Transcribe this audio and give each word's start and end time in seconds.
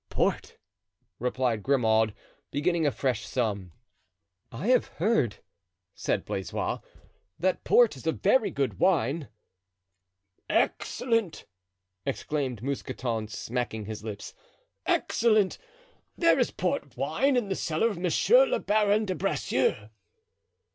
"Port!" 0.09 0.57
replied 1.19 1.61
Grimaud, 1.61 2.15
beginning 2.49 2.87
a 2.87 2.91
fresh 2.91 3.23
sum. 3.23 3.71
"I 4.51 4.69
have 4.69 4.87
heard," 4.97 5.43
said 5.93 6.25
Blaisois, 6.25 6.79
"that 7.37 7.63
port 7.63 7.95
is 7.95 8.07
a 8.07 8.11
very 8.11 8.49
good 8.49 8.79
wine." 8.79 9.27
"Excellent!" 10.49 11.45
exclaimed 12.03 12.63
Mousqueton, 12.63 13.27
smacking 13.27 13.85
his 13.85 14.03
lips. 14.03 14.33
"Excellent; 14.87 15.59
there 16.17 16.39
is 16.39 16.49
port 16.49 16.97
wine 16.97 17.37
in 17.37 17.49
the 17.49 17.55
cellar 17.55 17.89
of 17.91 17.99
Monsieur 17.99 18.47
le 18.47 18.59
Baron 18.59 19.05
de 19.05 19.13
Bracieux." 19.13 19.89